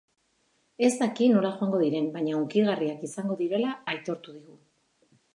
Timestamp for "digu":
4.39-4.57